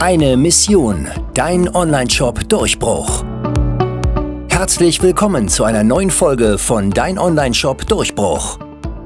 Eine 0.00 0.36
Mission, 0.36 1.08
dein 1.34 1.72
Online-Shop 1.74 2.48
Durchbruch. 2.48 3.24
Herzlich 4.48 5.00
willkommen 5.02 5.48
zu 5.48 5.64
einer 5.64 5.84
neuen 5.84 6.10
Folge 6.10 6.58
von 6.58 6.90
Dein 6.90 7.16
Online-Shop 7.16 7.86
Durchbruch. 7.86 8.58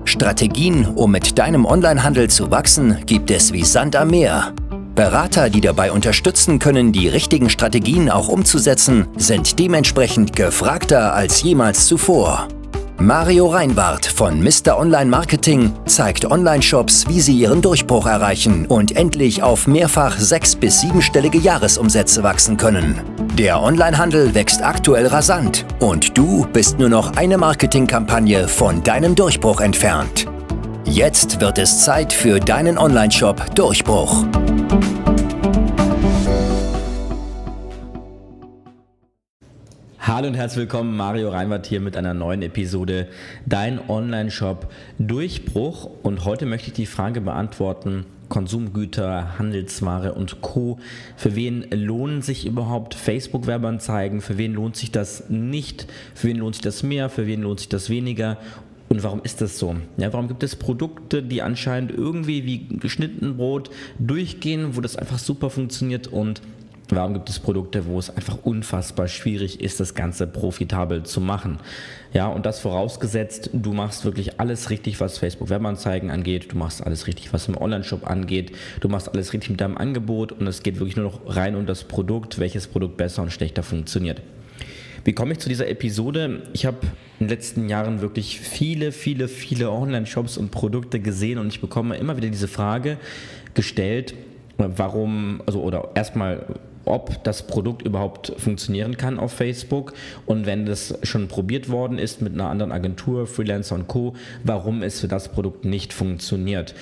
Strategien, 0.04 0.86
um 0.86 1.12
mit 1.12 1.38
deinem 1.38 1.66
Onlinehandel 1.66 2.30
zu 2.30 2.50
wachsen, 2.50 2.96
gibt 3.04 3.30
es 3.30 3.52
wie 3.52 3.64
Sand 3.64 3.96
am 3.96 4.08
Meer. 4.08 4.54
Berater, 4.94 5.50
die 5.50 5.60
dabei 5.60 5.92
unterstützen 5.92 6.58
können, 6.58 6.90
die 6.90 7.06
richtigen 7.06 7.50
Strategien 7.50 8.10
auch 8.10 8.28
umzusetzen, 8.28 9.06
sind 9.16 9.58
dementsprechend 9.58 10.34
gefragter 10.34 11.14
als 11.14 11.42
jemals 11.42 11.86
zuvor. 11.86 12.48
Mario 13.00 13.46
Reinbart 13.46 14.06
von 14.06 14.42
Mr. 14.42 14.76
Online 14.76 15.08
Marketing 15.08 15.72
zeigt 15.86 16.28
Online-Shops, 16.28 17.06
wie 17.06 17.20
sie 17.20 17.38
ihren 17.38 17.62
Durchbruch 17.62 18.06
erreichen 18.06 18.66
und 18.66 18.96
endlich 18.96 19.40
auf 19.40 19.68
mehrfach 19.68 20.18
sechs- 20.18 20.56
bis 20.56 20.80
siebenstellige 20.80 21.38
Jahresumsätze 21.38 22.24
wachsen 22.24 22.56
können. 22.56 23.00
Der 23.38 23.62
Onlinehandel 23.62 24.34
wächst 24.34 24.64
aktuell 24.64 25.06
rasant 25.06 25.64
und 25.78 26.18
du 26.18 26.44
bist 26.52 26.80
nur 26.80 26.88
noch 26.88 27.16
eine 27.16 27.38
Marketingkampagne 27.38 28.48
von 28.48 28.82
deinem 28.82 29.14
Durchbruch 29.14 29.60
entfernt. 29.60 30.26
Jetzt 30.84 31.40
wird 31.40 31.58
es 31.58 31.84
Zeit 31.84 32.12
für 32.12 32.40
deinen 32.40 32.78
Online-Shop 32.78 33.54
Durchbruch. 33.54 34.24
Hallo 40.08 40.26
und 40.26 40.36
herzlich 40.36 40.60
willkommen, 40.60 40.96
Mario 40.96 41.28
Reinwart 41.28 41.66
hier 41.66 41.80
mit 41.80 41.94
einer 41.94 42.14
neuen 42.14 42.40
Episode 42.40 43.08
Dein 43.44 43.78
Online-Shop 43.90 44.72
Durchbruch. 44.98 45.90
Und 46.02 46.24
heute 46.24 46.46
möchte 46.46 46.68
ich 46.68 46.72
die 46.72 46.86
Frage 46.86 47.20
beantworten, 47.20 48.06
Konsumgüter, 48.30 49.38
Handelsware 49.38 50.14
und 50.14 50.40
Co. 50.40 50.78
Für 51.14 51.36
wen 51.36 51.66
lohnen 51.70 52.22
sich 52.22 52.46
überhaupt 52.46 52.94
Facebook-Werbeanzeigen? 52.94 54.22
Für 54.22 54.38
wen 54.38 54.54
lohnt 54.54 54.76
sich 54.76 54.90
das 54.90 55.28
nicht? 55.28 55.86
Für 56.14 56.28
wen 56.28 56.38
lohnt 56.38 56.54
sich 56.54 56.62
das 56.62 56.82
mehr? 56.82 57.10
Für 57.10 57.26
wen 57.26 57.42
lohnt 57.42 57.60
sich 57.60 57.68
das 57.68 57.90
weniger? 57.90 58.38
Und 58.88 59.02
warum 59.02 59.20
ist 59.22 59.42
das 59.42 59.58
so? 59.58 59.76
Ja, 59.98 60.10
warum 60.14 60.28
gibt 60.28 60.42
es 60.42 60.56
Produkte, 60.56 61.22
die 61.22 61.42
anscheinend 61.42 61.90
irgendwie 61.90 62.46
wie 62.46 62.66
geschnitten 62.78 63.36
Brot 63.36 63.68
durchgehen, 63.98 64.74
wo 64.74 64.80
das 64.80 64.96
einfach 64.96 65.18
super 65.18 65.50
funktioniert 65.50 66.06
und 66.06 66.40
Warum 66.90 67.12
gibt 67.12 67.28
es 67.28 67.38
Produkte, 67.38 67.84
wo 67.84 67.98
es 67.98 68.08
einfach 68.08 68.38
unfassbar 68.44 69.08
schwierig 69.08 69.60
ist, 69.60 69.78
das 69.78 69.94
Ganze 69.94 70.26
profitabel 70.26 71.02
zu 71.02 71.20
machen? 71.20 71.58
Ja, 72.14 72.28
und 72.28 72.46
das 72.46 72.60
vorausgesetzt, 72.60 73.50
du 73.52 73.74
machst 73.74 74.06
wirklich 74.06 74.40
alles 74.40 74.70
richtig, 74.70 74.98
was 74.98 75.18
Facebook 75.18 75.50
Werbeanzeigen 75.50 76.10
angeht, 76.10 76.50
du 76.50 76.56
machst 76.56 76.82
alles 76.82 77.06
richtig, 77.06 77.34
was 77.34 77.46
im 77.46 77.58
Online-Shop 77.58 78.08
angeht, 78.08 78.52
du 78.80 78.88
machst 78.88 79.12
alles 79.12 79.34
richtig 79.34 79.50
mit 79.50 79.60
deinem 79.60 79.76
Angebot 79.76 80.32
und 80.32 80.46
es 80.46 80.62
geht 80.62 80.78
wirklich 80.78 80.96
nur 80.96 81.04
noch 81.04 81.36
rein 81.36 81.56
um 81.56 81.66
das 81.66 81.84
Produkt, 81.84 82.38
welches 82.38 82.66
Produkt 82.66 82.96
besser 82.96 83.20
und 83.20 83.32
schlechter 83.32 83.62
funktioniert. 83.62 84.22
Wie 85.04 85.12
komme 85.12 85.32
ich 85.32 85.38
zu 85.38 85.50
dieser 85.50 85.68
Episode? 85.68 86.42
Ich 86.54 86.64
habe 86.64 86.78
in 87.18 87.26
den 87.26 87.28
letzten 87.28 87.68
Jahren 87.68 88.00
wirklich 88.00 88.40
viele, 88.40 88.92
viele, 88.92 89.28
viele 89.28 89.70
Online-Shops 89.70 90.38
und 90.38 90.50
Produkte 90.50 91.00
gesehen 91.00 91.38
und 91.38 91.48
ich 91.48 91.60
bekomme 91.60 91.96
immer 91.96 92.16
wieder 92.16 92.28
diese 92.30 92.48
Frage 92.48 92.96
gestellt, 93.52 94.14
warum, 94.56 95.42
also 95.46 95.62
oder 95.62 95.90
erstmal, 95.94 96.46
ob 96.88 97.22
das 97.24 97.46
Produkt 97.46 97.82
überhaupt 97.82 98.32
funktionieren 98.38 98.96
kann 98.96 99.18
auf 99.18 99.32
Facebook 99.32 99.92
und 100.26 100.46
wenn 100.46 100.66
das 100.66 100.98
schon 101.02 101.28
probiert 101.28 101.68
worden 101.68 101.98
ist 101.98 102.22
mit 102.22 102.34
einer 102.34 102.48
anderen 102.48 102.72
Agentur, 102.72 103.26
Freelancer 103.26 103.74
und 103.74 103.86
Co., 103.86 104.14
warum 104.44 104.82
es 104.82 105.00
für 105.00 105.08
das 105.08 105.28
Produkt 105.28 105.64
nicht 105.64 105.92
funktioniert. 105.92 106.74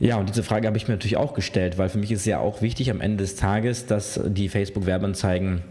Ja, 0.00 0.16
und 0.16 0.28
diese 0.28 0.44
Frage 0.44 0.68
habe 0.68 0.76
ich 0.76 0.86
mir 0.86 0.94
natürlich 0.94 1.16
auch 1.16 1.34
gestellt, 1.34 1.76
weil 1.76 1.88
für 1.88 1.98
mich 1.98 2.12
ist 2.12 2.24
ja 2.24 2.38
auch 2.38 2.62
wichtig 2.62 2.90
am 2.90 3.00
Ende 3.00 3.24
des 3.24 3.34
Tages, 3.34 3.86
dass 3.86 4.20
die 4.24 4.48
Facebook-Werbeanzeigen 4.48 5.62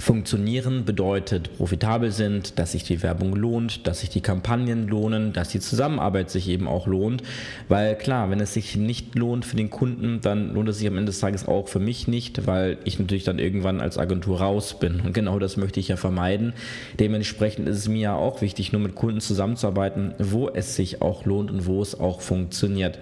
Funktionieren 0.00 0.84
bedeutet 0.84 1.56
profitabel 1.56 2.10
sind, 2.10 2.58
dass 2.58 2.72
sich 2.72 2.82
die 2.82 3.00
Werbung 3.04 3.36
lohnt, 3.36 3.86
dass 3.86 4.00
sich 4.00 4.10
die 4.10 4.20
Kampagnen 4.20 4.88
lohnen, 4.88 5.32
dass 5.32 5.50
die 5.50 5.60
Zusammenarbeit 5.60 6.30
sich 6.30 6.48
eben 6.48 6.66
auch 6.66 6.88
lohnt. 6.88 7.22
Weil 7.68 7.96
klar, 7.96 8.28
wenn 8.28 8.40
es 8.40 8.54
sich 8.54 8.74
nicht 8.74 9.14
lohnt 9.14 9.44
für 9.44 9.54
den 9.54 9.70
Kunden, 9.70 10.20
dann 10.20 10.52
lohnt 10.52 10.68
es 10.68 10.78
sich 10.78 10.88
am 10.88 10.98
Ende 10.98 11.10
des 11.12 11.20
Tages 11.20 11.46
auch 11.46 11.68
für 11.68 11.78
mich 11.78 12.08
nicht, 12.08 12.44
weil 12.48 12.78
ich 12.82 12.98
natürlich 12.98 13.22
dann 13.22 13.38
irgendwann 13.38 13.80
als 13.80 13.96
Agentur 13.96 14.40
raus 14.40 14.80
bin. 14.80 15.00
Und 15.00 15.14
genau 15.14 15.38
das 15.38 15.56
möchte 15.56 15.78
ich 15.78 15.86
ja 15.86 15.96
vermeiden. 15.96 16.54
Dementsprechend 16.98 17.68
ist 17.68 17.78
es 17.78 17.88
mir 17.88 18.00
ja 18.00 18.14
auch 18.16 18.40
wichtig, 18.40 18.72
nur 18.72 18.80
mit 18.80 18.96
Kunden 18.96 19.20
zusammenzuarbeiten, 19.20 20.14
wo 20.18 20.48
es 20.48 20.74
sich 20.74 21.02
auch 21.02 21.24
lohnt 21.24 21.52
und 21.52 21.66
wo 21.66 21.80
es 21.80 21.98
auch 21.98 22.20
funktioniert. 22.20 22.98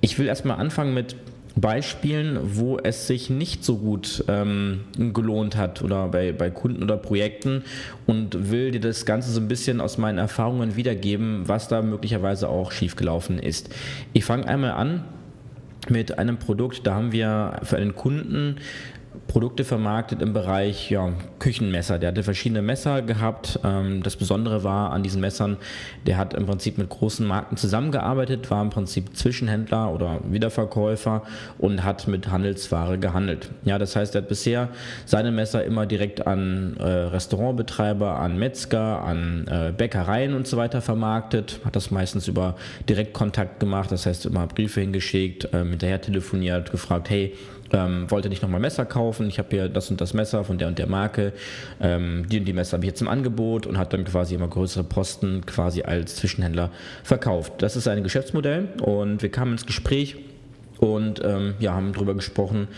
Ich 0.00 0.18
will 0.18 0.28
erstmal 0.28 0.58
anfangen 0.58 0.94
mit 0.94 1.14
Beispielen, 1.58 2.38
wo 2.42 2.78
es 2.78 3.06
sich 3.06 3.30
nicht 3.30 3.64
so 3.64 3.78
gut 3.78 4.24
ähm, 4.28 4.80
gelohnt 4.98 5.56
hat 5.56 5.82
oder 5.82 6.08
bei, 6.08 6.32
bei 6.32 6.50
Kunden 6.50 6.82
oder 6.82 6.98
Projekten 6.98 7.64
und 8.04 8.50
will 8.50 8.72
dir 8.72 8.80
das 8.80 9.06
Ganze 9.06 9.30
so 9.30 9.40
ein 9.40 9.48
bisschen 9.48 9.80
aus 9.80 9.96
meinen 9.96 10.18
Erfahrungen 10.18 10.76
wiedergeben, 10.76 11.48
was 11.48 11.68
da 11.68 11.80
möglicherweise 11.80 12.50
auch 12.50 12.72
schiefgelaufen 12.72 13.38
ist. 13.38 13.74
Ich 14.12 14.26
fange 14.26 14.46
einmal 14.46 14.72
an 14.72 15.04
mit 15.88 16.18
einem 16.18 16.36
Produkt, 16.36 16.86
da 16.86 16.94
haben 16.94 17.12
wir 17.12 17.60
für 17.62 17.78
einen 17.78 17.94
Kunden 17.94 18.56
Produkte 19.26 19.64
vermarktet 19.64 20.22
im 20.22 20.32
Bereich 20.32 20.90
ja, 20.90 21.12
Küchenmesser. 21.38 21.98
Der 21.98 22.08
hatte 22.10 22.22
verschiedene 22.22 22.62
Messer 22.62 23.02
gehabt. 23.02 23.58
Ähm, 23.64 24.02
das 24.02 24.16
Besondere 24.16 24.64
war 24.64 24.92
an 24.92 25.02
diesen 25.02 25.20
Messern, 25.20 25.56
der 26.06 26.16
hat 26.16 26.34
im 26.34 26.46
Prinzip 26.46 26.78
mit 26.78 26.88
großen 26.88 27.26
Marken 27.26 27.56
zusammengearbeitet, 27.56 28.50
war 28.50 28.62
im 28.62 28.70
Prinzip 28.70 29.16
Zwischenhändler 29.16 29.92
oder 29.92 30.20
Wiederverkäufer 30.24 31.22
und 31.58 31.84
hat 31.84 32.08
mit 32.08 32.30
Handelsware 32.30 32.98
gehandelt. 32.98 33.50
Ja, 33.64 33.78
das 33.78 33.96
heißt, 33.96 34.14
er 34.14 34.22
hat 34.22 34.28
bisher 34.28 34.68
seine 35.04 35.32
Messer 35.32 35.64
immer 35.64 35.86
direkt 35.86 36.26
an 36.26 36.76
äh, 36.78 36.84
Restaurantbetreiber, 36.84 38.18
an 38.18 38.38
Metzger, 38.38 39.02
an 39.02 39.46
äh, 39.48 39.72
Bäckereien 39.76 40.34
und 40.34 40.46
so 40.46 40.56
weiter 40.56 40.80
vermarktet, 40.80 41.60
hat 41.64 41.76
das 41.76 41.90
meistens 41.90 42.28
über 42.28 42.56
Direktkontakt 42.88 43.60
gemacht, 43.60 43.92
das 43.92 44.06
heißt 44.06 44.26
immer 44.26 44.46
Briefe 44.46 44.80
hingeschickt, 44.80 45.52
äh, 45.52 45.64
hinterher 45.64 46.00
telefoniert, 46.00 46.70
gefragt, 46.70 47.10
hey, 47.10 47.34
ähm, 47.72 48.10
wollte 48.10 48.28
nicht 48.28 48.42
nochmal 48.42 48.60
Messer 48.60 48.84
kaufen. 48.84 49.28
Ich 49.28 49.38
habe 49.38 49.48
hier 49.50 49.68
das 49.68 49.90
und 49.90 50.00
das 50.00 50.14
Messer 50.14 50.44
von 50.44 50.58
der 50.58 50.68
und 50.68 50.78
der 50.78 50.86
Marke. 50.86 51.32
Ähm, 51.80 52.26
die 52.28 52.38
und 52.38 52.44
die 52.44 52.52
Messer 52.52 52.76
habe 52.76 52.84
ich 52.84 52.90
jetzt 52.90 53.00
im 53.00 53.08
Angebot 53.08 53.66
und 53.66 53.78
hat 53.78 53.92
dann 53.92 54.04
quasi 54.04 54.34
immer 54.34 54.48
größere 54.48 54.84
Posten 54.84 55.44
quasi 55.46 55.82
als 55.82 56.16
Zwischenhändler 56.16 56.70
verkauft. 57.02 57.54
Das 57.58 57.76
ist 57.76 57.88
ein 57.88 58.02
Geschäftsmodell 58.02 58.68
und 58.82 59.22
wir 59.22 59.30
kamen 59.30 59.52
ins 59.52 59.66
Gespräch 59.66 60.16
und 60.78 61.22
ähm, 61.24 61.54
ja, 61.58 61.74
haben 61.74 61.92
darüber 61.92 62.14
gesprochen, 62.14 62.68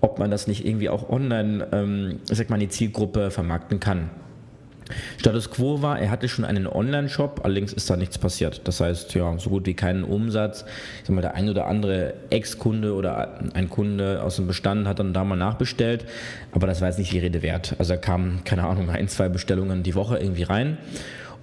ob 0.00 0.18
man 0.18 0.30
das 0.30 0.46
nicht 0.46 0.64
irgendwie 0.64 0.88
auch 0.88 1.10
online, 1.10 1.66
ähm, 1.72 2.20
sag 2.24 2.50
mal, 2.50 2.58
die 2.58 2.68
Zielgruppe 2.68 3.30
vermarkten 3.30 3.80
kann. 3.80 4.10
Status 5.18 5.50
quo 5.50 5.82
war, 5.82 5.98
er 5.98 6.10
hatte 6.10 6.28
schon 6.28 6.44
einen 6.44 6.66
Online-Shop, 6.66 7.40
allerdings 7.44 7.72
ist 7.72 7.88
da 7.90 7.96
nichts 7.96 8.18
passiert. 8.18 8.62
Das 8.64 8.80
heißt, 8.80 9.14
ja, 9.14 9.36
so 9.38 9.50
gut 9.50 9.66
wie 9.66 9.74
keinen 9.74 10.04
Umsatz. 10.04 10.64
Ich 11.00 11.06
sag 11.06 11.14
mal, 11.14 11.22
der 11.22 11.34
ein 11.34 11.48
oder 11.48 11.66
andere 11.66 12.14
Ex-Kunde 12.30 12.94
oder 12.94 13.40
ein 13.54 13.68
Kunde 13.68 14.22
aus 14.22 14.36
dem 14.36 14.46
Bestand 14.46 14.86
hat 14.86 14.98
dann 14.98 15.12
da 15.12 15.24
mal 15.24 15.36
nachbestellt, 15.36 16.04
aber 16.52 16.66
das 16.66 16.80
war 16.80 16.88
jetzt 16.88 16.98
nicht 16.98 17.12
die 17.12 17.18
Rede 17.18 17.42
wert. 17.42 17.74
Also 17.78 17.94
da 17.94 17.96
kamen, 17.98 18.42
keine 18.44 18.64
Ahnung, 18.64 18.90
ein, 18.90 19.08
zwei 19.08 19.28
Bestellungen 19.28 19.82
die 19.82 19.94
Woche 19.94 20.18
irgendwie 20.18 20.42
rein. 20.42 20.78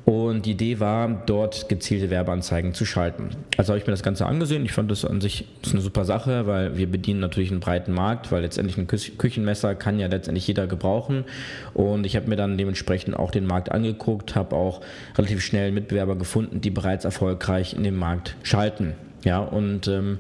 Und 0.07 0.45
die 0.45 0.51
Idee 0.51 0.79
war, 0.79 1.22
dort 1.25 1.68
gezielte 1.68 2.09
Werbeanzeigen 2.09 2.73
zu 2.73 2.85
schalten. 2.85 3.31
Also 3.57 3.73
habe 3.73 3.79
ich 3.79 3.85
mir 3.85 3.91
das 3.91 4.03
Ganze 4.03 4.25
angesehen. 4.25 4.63
Ich 4.63 4.72
fand 4.72 4.90
das 4.90 5.03
an 5.03 5.19
sich 5.19 5.44
eine 5.69 5.81
super 5.81 6.06
Sache, 6.06 6.47
weil 6.47 6.78
wir 6.78 6.90
bedienen 6.90 7.19
natürlich 7.19 7.51
einen 7.51 7.59
breiten 7.59 7.91
Markt, 7.91 8.31
weil 8.31 8.41
letztendlich 8.41 8.78
ein 8.78 8.88
Küchenmesser 8.88 9.75
kann 9.75 10.00
ja 10.00 10.07
letztendlich 10.07 10.47
jeder 10.47 10.66
gebrauchen. 10.66 11.25
Und 11.73 12.06
ich 12.06 12.16
habe 12.16 12.29
mir 12.29 12.38
dann 12.38 12.57
dementsprechend 12.57 13.19
auch 13.19 13.31
den 13.31 13.46
Markt 13.46 13.69
angeguckt, 13.73 14.34
habe 14.34 14.56
auch 14.56 14.79
relativ 15.17 15.44
schnell 15.44 15.73
Mitbewerber 15.73 16.16
gefunden, 16.16 16.62
die 16.62 16.69
bereits 16.69 17.03
erfolgreich 17.03 17.73
in 17.73 17.84
dem 17.84 17.97
Markt 17.97 18.38
schalten. 18.44 18.94
Ja, 19.25 19.40
und 19.40 19.90
ähm, 19.90 20.19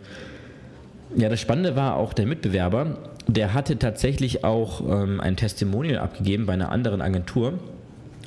ja, 1.15 1.29
das 1.29 1.39
Spannende 1.39 1.77
war 1.77 1.95
auch 1.95 2.11
der 2.11 2.25
Mitbewerber, 2.25 2.97
der 3.27 3.53
hatte 3.53 3.79
tatsächlich 3.79 4.43
auch 4.43 4.81
ähm, 4.81 5.21
ein 5.21 5.37
Testimonial 5.37 5.99
abgegeben 5.99 6.45
bei 6.45 6.53
einer 6.53 6.73
anderen 6.73 7.01
Agentur 7.01 7.53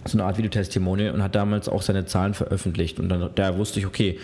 so 0.05 0.17
eine 0.17 0.25
Art 0.25 0.38
Videotestimonial 0.38 1.12
und 1.12 1.23
hat 1.23 1.35
damals 1.35 1.69
auch 1.69 1.82
seine 1.82 2.06
Zahlen 2.06 2.35
veröffentlicht. 2.35 2.99
Und 3.00 3.08
dann 3.08 3.31
da 3.35 3.56
wusste 3.56 3.81
ich, 3.81 3.87
okay, 3.87 4.19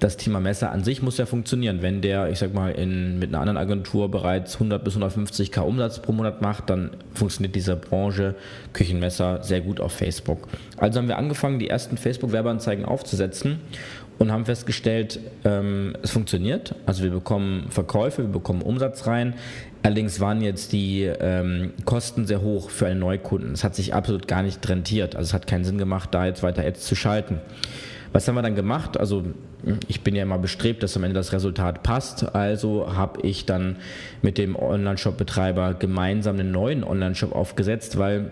das 0.00 0.16
Thema 0.16 0.40
Messer 0.40 0.70
an 0.70 0.84
sich 0.84 1.02
muss 1.02 1.18
ja 1.18 1.26
funktionieren. 1.26 1.80
Wenn 1.80 2.02
der, 2.02 2.28
ich 2.28 2.38
sag 2.38 2.52
mal, 2.52 2.72
in, 2.72 3.18
mit 3.18 3.30
einer 3.30 3.40
anderen 3.40 3.56
Agentur 3.56 4.10
bereits 4.10 4.54
100 4.54 4.84
bis 4.84 4.96
150k 4.96 5.60
Umsatz 5.60 6.00
pro 6.00 6.12
Monat 6.12 6.42
macht, 6.42 6.68
dann 6.68 6.90
funktioniert 7.14 7.54
diese 7.54 7.76
Branche 7.76 8.34
Küchenmesser 8.72 9.42
sehr 9.42 9.60
gut 9.60 9.80
auf 9.80 9.92
Facebook. 9.92 10.48
Also 10.76 10.98
haben 10.98 11.08
wir 11.08 11.16
angefangen, 11.16 11.58
die 11.58 11.70
ersten 11.70 11.96
Facebook-Werbeanzeigen 11.96 12.84
aufzusetzen 12.84 13.60
und 14.18 14.30
haben 14.30 14.44
festgestellt, 14.44 15.20
ähm, 15.44 15.96
es 16.02 16.10
funktioniert. 16.10 16.74
Also 16.86 17.02
wir 17.02 17.10
bekommen 17.10 17.70
Verkäufe, 17.70 18.22
wir 18.22 18.32
bekommen 18.32 18.62
Umsatz 18.62 19.06
rein. 19.06 19.34
Allerdings 19.84 20.18
waren 20.18 20.40
jetzt 20.40 20.72
die 20.72 21.02
ähm, 21.02 21.74
Kosten 21.84 22.26
sehr 22.26 22.40
hoch 22.40 22.70
für 22.70 22.86
einen 22.86 23.00
Neukunden. 23.00 23.52
Es 23.52 23.64
hat 23.64 23.74
sich 23.74 23.92
absolut 23.92 24.26
gar 24.26 24.42
nicht 24.42 24.66
rentiert. 24.66 25.14
Also 25.14 25.28
es 25.28 25.34
hat 25.34 25.46
keinen 25.46 25.64
Sinn 25.64 25.76
gemacht, 25.76 26.08
da 26.12 26.24
jetzt 26.24 26.42
weiter 26.42 26.64
Ads 26.64 26.86
zu 26.86 26.96
schalten. 26.96 27.38
Was 28.10 28.26
haben 28.26 28.34
wir 28.34 28.40
dann 28.40 28.54
gemacht? 28.54 28.98
Also 28.98 29.24
ich 29.86 30.00
bin 30.00 30.14
ja 30.14 30.22
immer 30.22 30.38
bestrebt, 30.38 30.82
dass 30.82 30.96
am 30.96 31.04
Ende 31.04 31.16
das 31.16 31.34
Resultat 31.34 31.82
passt. 31.82 32.34
Also 32.34 32.96
habe 32.96 33.20
ich 33.26 33.44
dann 33.44 33.76
mit 34.22 34.38
dem 34.38 34.56
Online-Shop-Betreiber 34.56 35.74
gemeinsam 35.74 36.40
einen 36.40 36.50
neuen 36.50 36.82
Online-Shop 36.82 37.32
aufgesetzt, 37.32 37.98
weil 37.98 38.30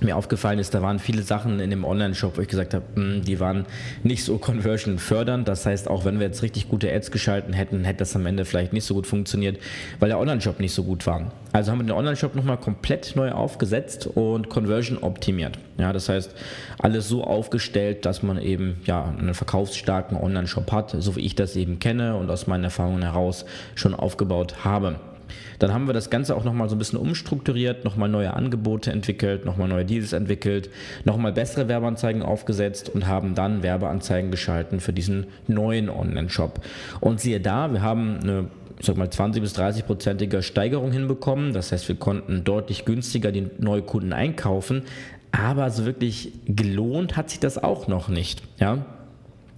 mir 0.00 0.16
aufgefallen 0.16 0.58
ist, 0.58 0.74
da 0.74 0.82
waren 0.82 0.98
viele 0.98 1.22
Sachen 1.22 1.60
in 1.60 1.70
dem 1.70 1.84
Online-Shop, 1.84 2.36
wo 2.36 2.40
ich 2.40 2.48
gesagt 2.48 2.74
habe, 2.74 2.84
hm, 2.94 3.22
die 3.24 3.40
waren 3.40 3.66
nicht 4.02 4.24
so 4.24 4.38
conversion 4.38 4.98
fördernd. 4.98 5.48
Das 5.48 5.66
heißt, 5.66 5.88
auch 5.88 6.04
wenn 6.04 6.18
wir 6.18 6.26
jetzt 6.26 6.42
richtig 6.42 6.68
gute 6.68 6.92
Ads 6.92 7.10
geschalten 7.10 7.52
hätten, 7.52 7.84
hätte 7.84 7.98
das 7.98 8.14
am 8.16 8.26
Ende 8.26 8.44
vielleicht 8.44 8.72
nicht 8.72 8.84
so 8.84 8.94
gut 8.94 9.06
funktioniert, 9.06 9.58
weil 9.98 10.08
der 10.08 10.18
Online-Shop 10.18 10.60
nicht 10.60 10.72
so 10.74 10.84
gut 10.84 11.06
war. 11.06 11.32
Also 11.52 11.72
haben 11.72 11.78
wir 11.78 11.84
den 11.84 11.92
Online-Shop 11.92 12.34
nochmal 12.34 12.58
komplett 12.58 13.16
neu 13.16 13.32
aufgesetzt 13.32 14.06
und 14.06 14.48
Conversion 14.48 14.98
optimiert. 14.98 15.58
Ja, 15.78 15.92
das 15.92 16.08
heißt, 16.08 16.34
alles 16.78 17.08
so 17.08 17.24
aufgestellt, 17.24 18.04
dass 18.04 18.22
man 18.22 18.40
eben 18.40 18.80
ja 18.84 19.04
einen 19.18 19.34
verkaufsstarken 19.34 20.16
Online-Shop 20.16 20.70
hat, 20.72 20.94
so 20.98 21.16
wie 21.16 21.20
ich 21.20 21.34
das 21.34 21.56
eben 21.56 21.78
kenne 21.78 22.16
und 22.16 22.30
aus 22.30 22.46
meinen 22.46 22.64
Erfahrungen 22.64 23.02
heraus 23.02 23.44
schon 23.74 23.94
aufgebaut 23.94 24.64
habe. 24.64 24.96
Dann 25.58 25.72
haben 25.72 25.86
wir 25.86 25.94
das 25.94 26.10
Ganze 26.10 26.36
auch 26.36 26.44
nochmal 26.44 26.68
so 26.68 26.76
ein 26.76 26.78
bisschen 26.78 26.98
umstrukturiert, 26.98 27.84
nochmal 27.84 28.08
neue 28.08 28.34
Angebote 28.34 28.92
entwickelt, 28.92 29.44
nochmal 29.44 29.68
neue 29.68 29.84
Deals 29.84 30.12
entwickelt, 30.12 30.70
nochmal 31.04 31.32
bessere 31.32 31.68
Werbeanzeigen 31.68 32.22
aufgesetzt 32.22 32.88
und 32.88 33.06
haben 33.06 33.34
dann 33.34 33.62
Werbeanzeigen 33.62 34.30
geschalten 34.30 34.80
für 34.80 34.92
diesen 34.92 35.26
neuen 35.46 35.88
Online-Shop. 35.88 36.60
Und 37.00 37.20
siehe 37.20 37.40
da, 37.40 37.72
wir 37.72 37.82
haben 37.82 38.18
eine 38.22 38.46
ich 38.80 38.86
sag 38.86 38.96
mal 38.96 39.10
20 39.10 39.42
bis 39.42 39.54
30 39.54 39.86
prozentige 39.86 40.40
Steigerung 40.40 40.92
hinbekommen. 40.92 41.52
Das 41.52 41.72
heißt, 41.72 41.88
wir 41.88 41.96
konnten 41.96 42.44
deutlich 42.44 42.84
günstiger 42.84 43.32
die 43.32 43.48
Neukunden 43.58 44.12
einkaufen, 44.12 44.82
aber 45.32 45.70
so 45.70 45.84
wirklich 45.84 46.32
gelohnt 46.46 47.16
hat 47.16 47.30
sich 47.30 47.40
das 47.40 47.62
auch 47.62 47.88
noch 47.88 48.08
nicht. 48.08 48.42
Ja, 48.58 48.86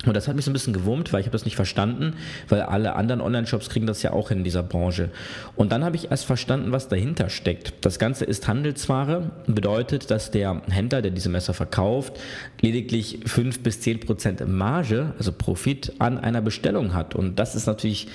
und 0.06 0.14
das 0.14 0.28
hat 0.28 0.36
mich 0.36 0.46
so 0.46 0.50
ein 0.50 0.54
bisschen 0.54 0.72
gewurmt, 0.72 1.12
weil 1.12 1.20
ich 1.20 1.26
habe 1.26 1.32
das 1.32 1.44
nicht 1.44 1.56
verstanden, 1.56 2.14
weil 2.48 2.62
alle 2.62 2.94
anderen 2.94 3.20
Online-Shops 3.20 3.68
kriegen 3.68 3.86
das 3.86 4.02
ja 4.02 4.12
auch 4.12 4.30
in 4.30 4.44
dieser 4.44 4.62
Branche. 4.62 5.10
Und 5.56 5.72
dann 5.72 5.84
habe 5.84 5.96
ich 5.96 6.10
erst 6.10 6.24
verstanden, 6.24 6.72
was 6.72 6.88
dahinter 6.88 7.28
steckt. 7.28 7.74
Das 7.82 7.98
Ganze 7.98 8.24
ist 8.24 8.48
Handelsware, 8.48 9.30
bedeutet, 9.46 10.10
dass 10.10 10.30
der 10.30 10.62
Händler, 10.70 11.02
der 11.02 11.10
diese 11.10 11.28
Messer 11.28 11.52
verkauft, 11.52 12.18
lediglich 12.62 13.20
5 13.26 13.62
bis 13.62 13.82
10 13.82 14.00
Prozent 14.00 14.48
Marge, 14.48 15.12
also 15.18 15.32
Profit 15.32 15.92
an 15.98 16.18
einer 16.18 16.40
Bestellung 16.40 16.94
hat. 16.94 17.14
Und 17.14 17.38
das 17.38 17.54
ist 17.54 17.66
natürlich 17.66 18.08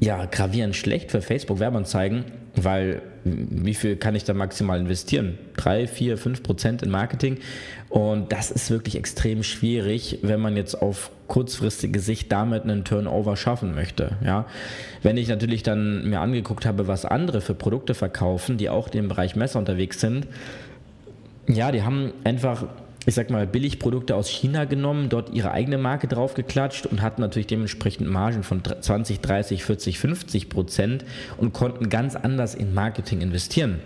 ja, 0.00 0.26
gravierend 0.26 0.76
schlecht 0.76 1.10
für 1.10 1.20
Facebook 1.20 1.58
Werbeanzeigen, 1.58 2.24
weil 2.54 3.02
wie 3.24 3.74
viel 3.74 3.96
kann 3.96 4.14
ich 4.14 4.24
da 4.24 4.32
maximal 4.32 4.78
investieren? 4.80 5.38
Drei, 5.56 5.86
vier, 5.86 6.16
fünf 6.16 6.42
Prozent 6.42 6.82
in 6.82 6.90
Marketing. 6.90 7.38
Und 7.88 8.32
das 8.32 8.50
ist 8.50 8.70
wirklich 8.70 8.96
extrem 8.96 9.42
schwierig, 9.42 10.18
wenn 10.22 10.40
man 10.40 10.56
jetzt 10.56 10.74
auf 10.74 11.10
kurzfristige 11.26 12.00
Sicht 12.00 12.30
damit 12.30 12.64
einen 12.64 12.84
Turnover 12.84 13.36
schaffen 13.36 13.74
möchte. 13.74 14.16
Ja, 14.22 14.46
wenn 15.02 15.16
ich 15.16 15.28
natürlich 15.28 15.62
dann 15.62 16.08
mir 16.08 16.20
angeguckt 16.20 16.66
habe, 16.66 16.86
was 16.86 17.04
andere 17.04 17.40
für 17.40 17.54
Produkte 17.54 17.94
verkaufen, 17.94 18.58
die 18.58 18.68
auch 18.68 18.88
im 18.88 19.08
Bereich 19.08 19.36
Messer 19.36 19.58
unterwegs 19.58 20.00
sind, 20.00 20.26
ja, 21.46 21.72
die 21.72 21.82
haben 21.82 22.12
einfach 22.24 22.66
ich 23.06 23.14
sag 23.14 23.30
mal, 23.30 23.46
Billigprodukte 23.46 24.14
aus 24.14 24.28
China 24.28 24.66
genommen, 24.66 25.08
dort 25.08 25.30
ihre 25.30 25.52
eigene 25.52 25.78
Marke 25.78 26.08
draufgeklatscht 26.08 26.84
und 26.84 27.00
hatten 27.00 27.22
natürlich 27.22 27.46
dementsprechend 27.46 28.10
Margen 28.10 28.42
von 28.42 28.62
20, 28.62 29.20
30, 29.20 29.64
40, 29.64 29.98
50 29.98 30.48
Prozent 30.50 31.06
und 31.38 31.54
konnten 31.54 31.88
ganz 31.88 32.16
anders 32.16 32.54
in 32.54 32.74
Marketing 32.74 33.22
investieren. 33.22 33.80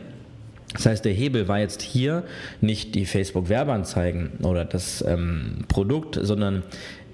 Das 0.73 0.87
heißt, 0.87 1.05
der 1.05 1.13
Hebel 1.13 1.49
war 1.49 1.59
jetzt 1.59 1.83
hier 1.83 2.25
nicht 2.61 2.95
die 2.95 3.07
Facebook-Werbeanzeigen 3.07 4.39
oder 4.43 4.65
das 4.65 5.05
ähm, 5.07 5.65
Produkt, 5.69 6.19
sondern 6.21 6.63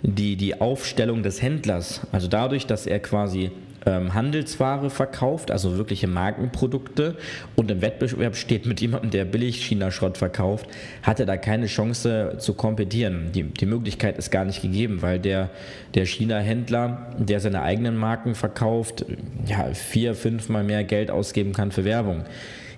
die, 0.02 0.36
die 0.36 0.60
Aufstellung 0.60 1.22
des 1.22 1.42
Händlers. 1.42 2.02
Also 2.12 2.28
dadurch, 2.28 2.66
dass 2.66 2.86
er 2.86 3.00
quasi 3.00 3.50
ähm, 3.86 4.14
Handelsware 4.14 4.90
verkauft, 4.90 5.50
also 5.50 5.76
wirkliche 5.76 6.08
Markenprodukte 6.08 7.16
und 7.56 7.70
im 7.70 7.80
Wettbewerb 7.80 8.36
steht 8.36 8.66
mit 8.66 8.80
jemandem, 8.80 9.10
der 9.10 9.24
billig 9.24 9.64
China-Schrott 9.64 10.18
verkauft, 10.18 10.66
hat 11.02 11.20
er 11.20 11.26
da 11.26 11.36
keine 11.36 11.66
Chance 11.66 12.36
zu 12.38 12.54
kompetieren. 12.54 13.30
Die, 13.32 13.44
die 13.44 13.66
Möglichkeit 13.66 14.18
ist 14.18 14.30
gar 14.30 14.44
nicht 14.44 14.62
gegeben, 14.62 15.02
weil 15.02 15.18
der, 15.18 15.50
der 15.94 16.06
China-Händler, 16.06 17.14
der 17.18 17.40
seine 17.40 17.62
eigenen 17.62 17.96
Marken 17.96 18.34
verkauft, 18.34 19.04
ja, 19.46 19.72
vier, 19.74 20.14
fünfmal 20.14 20.64
mehr 20.64 20.84
Geld 20.84 21.10
ausgeben 21.10 21.52
kann 21.52 21.72
für 21.72 21.84
Werbung. 21.84 22.24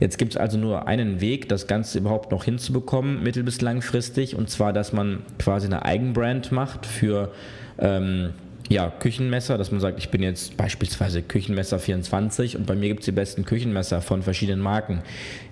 Jetzt 0.00 0.17
gibt 0.17 0.32
es 0.32 0.37
also 0.38 0.56
nur 0.56 0.88
einen 0.88 1.20
Weg, 1.20 1.49
das 1.50 1.67
Ganze 1.67 1.99
überhaupt 1.99 2.32
noch 2.32 2.44
hinzubekommen, 2.44 3.23
mittel- 3.23 3.43
bis 3.43 3.61
langfristig, 3.61 4.35
und 4.35 4.49
zwar, 4.49 4.73
dass 4.73 4.94
man 4.94 5.23
quasi 5.38 5.67
eine 5.67 5.85
Eigenbrand 5.85 6.52
macht 6.52 6.87
für 6.87 7.32
ähm, 7.79 8.31
ja, 8.71 8.89
Küchenmesser, 8.89 9.59
dass 9.59 9.73
man 9.73 9.81
sagt, 9.81 9.99
ich 9.99 10.11
bin 10.11 10.23
jetzt 10.23 10.57
beispielsweise 10.57 11.23
Küchenmesser 11.23 11.81
24 11.81 12.57
und 12.57 12.67
bei 12.67 12.77
mir 12.77 12.89
gibt 12.89 13.01
es 13.01 13.07
die 13.07 13.13
besten 13.13 13.45
Küchenmesser 13.45 14.01
von 14.01 14.23
verschiedenen 14.23 14.61
Marken. 14.61 15.03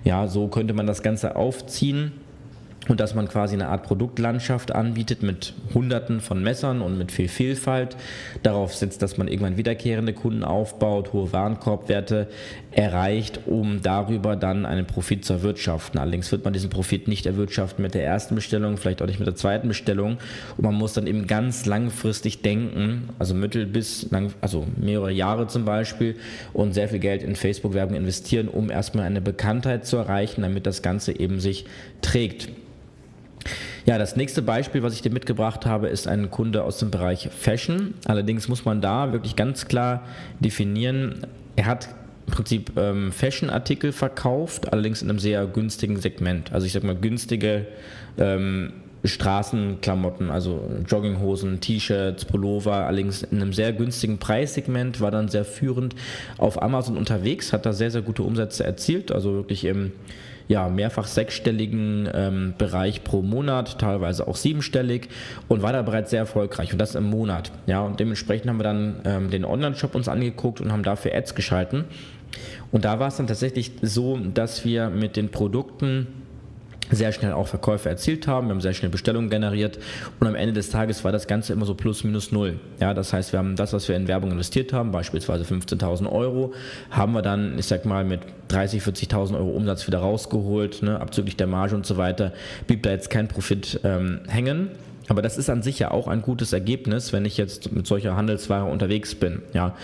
Ja, 0.05 0.27
so 0.27 0.47
könnte 0.47 0.73
man 0.73 0.87
das 0.87 1.03
Ganze 1.03 1.35
aufziehen 1.35 2.13
und 2.89 2.99
dass 2.99 3.15
man 3.15 3.29
quasi 3.29 3.53
eine 3.53 3.69
Art 3.69 3.83
Produktlandschaft 3.83 4.73
anbietet 4.73 5.23
mit 5.23 5.53
Hunderten 5.73 6.19
von 6.19 6.43
Messern 6.43 6.81
und 6.81 6.97
mit 6.97 7.11
viel 7.11 7.29
Vielfalt. 7.29 7.95
Darauf 8.43 8.75
setzt, 8.75 9.01
dass 9.01 9.17
man 9.17 9.27
irgendwann 9.27 9.57
wiederkehrende 9.57 10.11
Kunden 10.11 10.43
aufbaut, 10.43 11.13
hohe 11.13 11.31
Warenkorbwerte 11.31 12.27
erreicht, 12.71 13.41
um 13.45 13.81
darüber 13.81 14.35
dann 14.35 14.65
einen 14.65 14.85
Profit 14.85 15.23
zu 15.23 15.33
erwirtschaften. 15.33 15.99
Allerdings 15.99 16.31
wird 16.31 16.43
man 16.43 16.53
diesen 16.53 16.69
Profit 16.69 17.07
nicht 17.07 17.25
erwirtschaften 17.27 17.83
mit 17.83 17.93
der 17.93 18.03
ersten 18.03 18.35
Bestellung, 18.35 18.77
vielleicht 18.77 19.01
auch 19.01 19.07
nicht 19.07 19.19
mit 19.19 19.27
der 19.27 19.35
zweiten 19.35 19.67
Bestellung. 19.67 20.17
Und 20.57 20.63
man 20.63 20.73
muss 20.73 20.93
dann 20.93 21.05
eben 21.05 21.27
ganz 21.27 21.67
langfristig 21.67 22.41
denken, 22.41 23.09
also 23.19 23.35
mittel 23.35 23.67
bis 23.67 24.09
lang, 24.09 24.33
also 24.41 24.65
mehrere 24.77 25.11
Jahre 25.11 25.47
zum 25.47 25.63
Beispiel 25.63 26.15
und 26.53 26.73
sehr 26.73 26.89
viel 26.89 26.99
Geld 26.99 27.21
in 27.21 27.35
Facebook-Werbung 27.35 27.95
investieren, 27.95 28.47
um 28.47 28.71
erstmal 28.71 29.05
eine 29.05 29.21
Bekanntheit 29.21 29.85
zu 29.85 29.97
erreichen, 29.97 30.41
damit 30.41 30.65
das 30.65 30.81
Ganze 30.81 31.19
eben 31.19 31.39
sich 31.39 31.65
trägt. 32.01 32.49
Ja, 33.85 33.97
das 33.97 34.15
nächste 34.15 34.41
Beispiel, 34.41 34.83
was 34.83 34.93
ich 34.93 35.01
dir 35.01 35.11
mitgebracht 35.11 35.65
habe, 35.65 35.87
ist 35.87 36.07
ein 36.07 36.29
Kunde 36.29 36.63
aus 36.63 36.77
dem 36.77 36.91
Bereich 36.91 37.29
Fashion. 37.35 37.93
Allerdings 38.05 38.47
muss 38.47 38.65
man 38.65 38.81
da 38.81 39.13
wirklich 39.13 39.35
ganz 39.35 39.67
klar 39.67 40.03
definieren, 40.39 41.25
er 41.55 41.65
hat 41.65 41.89
im 42.27 42.33
Prinzip 42.33 42.71
ähm, 42.77 43.11
Fashion-Artikel 43.11 43.91
verkauft, 43.91 44.71
allerdings 44.71 45.01
in 45.01 45.09
einem 45.09 45.19
sehr 45.19 45.45
günstigen 45.47 45.97
Segment. 45.97 46.53
Also 46.53 46.67
ich 46.67 46.73
sag 46.73 46.83
mal 46.83 46.95
günstige 46.95 47.65
ähm, 48.17 48.73
Straßenklamotten, 49.03 50.29
also 50.29 50.69
Jogginghosen, 50.87 51.61
T-Shirts, 51.61 52.25
Pullover, 52.25 52.85
allerdings 52.85 53.23
in 53.23 53.41
einem 53.41 53.53
sehr 53.53 53.73
günstigen 53.73 54.19
Preissegment, 54.19 54.99
war 55.01 55.09
dann 55.09 55.29
sehr 55.29 55.45
führend 55.45 55.95
auf 56.37 56.61
Amazon 56.61 56.97
unterwegs, 56.97 57.53
hat 57.53 57.65
da 57.65 57.73
sehr, 57.73 57.91
sehr 57.91 58.01
gute 58.01 58.23
Umsätze 58.23 58.63
erzielt, 58.63 59.11
also 59.11 59.33
wirklich 59.33 59.65
im 59.65 59.93
ja, 60.49 60.67
mehrfach 60.67 61.05
sechsstelligen 61.05 62.09
ähm, 62.11 62.53
Bereich 62.57 63.03
pro 63.03 63.21
Monat, 63.21 63.77
teilweise 63.79 64.27
auch 64.27 64.35
siebenstellig 64.35 65.07
und 65.47 65.61
war 65.61 65.71
da 65.71 65.83
bereits 65.83 66.09
sehr 66.09 66.19
erfolgreich 66.19 66.73
und 66.73 66.79
das 66.79 66.95
im 66.95 67.03
Monat. 67.05 67.51
Ja, 67.67 67.81
und 67.81 67.99
dementsprechend 67.99 68.49
haben 68.49 68.57
wir 68.57 68.63
dann 68.63 68.95
ähm, 69.05 69.29
den 69.29 69.45
Online-Shop 69.45 69.93
uns 69.93 70.07
angeguckt 70.07 70.59
und 70.59 70.71
haben 70.71 70.81
dafür 70.81 71.13
Ads 71.13 71.35
geschalten. 71.35 71.85
Und 72.71 72.83
da 72.83 72.99
war 72.99 73.09
es 73.09 73.17
dann 73.17 73.27
tatsächlich 73.27 73.71
so, 73.83 74.17
dass 74.17 74.65
wir 74.65 74.89
mit 74.89 75.17
den 75.17 75.29
Produkten 75.29 76.07
sehr 76.91 77.11
schnell 77.11 77.33
auch 77.33 77.47
Verkäufe 77.47 77.89
erzielt 77.89 78.27
haben, 78.27 78.47
wir 78.47 78.51
haben 78.51 78.61
sehr 78.61 78.73
schnell 78.73 78.91
Bestellungen 78.91 79.29
generiert 79.29 79.79
und 80.19 80.27
am 80.27 80.35
Ende 80.35 80.53
des 80.53 80.69
Tages 80.69 81.03
war 81.03 81.11
das 81.11 81.27
Ganze 81.27 81.53
immer 81.53 81.65
so 81.65 81.75
plus 81.75 82.03
minus 82.03 82.31
null. 82.31 82.59
Ja, 82.79 82.93
das 82.93 83.13
heißt, 83.13 83.31
wir 83.33 83.39
haben 83.39 83.55
das, 83.55 83.73
was 83.73 83.87
wir 83.87 83.95
in 83.95 84.07
Werbung 84.07 84.31
investiert 84.31 84.73
haben, 84.73 84.91
beispielsweise 84.91 85.43
15.000 85.43 86.11
Euro, 86.11 86.53
haben 86.89 87.13
wir 87.13 87.21
dann, 87.21 87.57
ich 87.57 87.65
sag 87.65 87.85
mal, 87.85 88.03
mit 88.03 88.21
30, 88.49 88.81
40.000 88.81 89.35
Euro 89.35 89.49
Umsatz 89.49 89.87
wieder 89.87 89.99
rausgeholt, 89.99 90.81
ne, 90.81 90.99
abzüglich 90.99 91.37
der 91.37 91.47
Marge 91.47 91.75
und 91.75 91.85
so 91.85 91.97
weiter, 91.97 92.33
blieb 92.67 92.83
da 92.83 92.91
jetzt 92.91 93.09
kein 93.09 93.27
Profit 93.27 93.79
ähm, 93.83 94.21
hängen. 94.27 94.71
Aber 95.09 95.23
das 95.23 95.37
ist 95.37 95.49
an 95.49 95.63
sich 95.63 95.79
ja 95.79 95.91
auch 95.91 96.07
ein 96.07 96.21
gutes 96.21 96.53
Ergebnis, 96.53 97.11
wenn 97.11 97.25
ich 97.25 97.35
jetzt 97.35 97.71
mit 97.71 97.87
solcher 97.87 98.15
Handelsware 98.15 98.69
unterwegs 98.69 99.15
bin. 99.15 99.41
Ja, 99.53 99.75